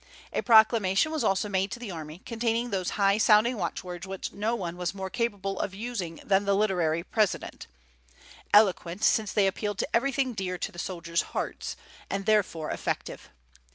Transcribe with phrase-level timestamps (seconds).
[0.33, 4.55] A proclamation was also made to the army, containing those high sounding watchwords which no
[4.55, 7.67] one was more capable of using than the literary President,
[8.51, 11.75] eloquent, since they appealed to everything dear to the soldiers' hearts,
[12.09, 13.29] and therefore effective.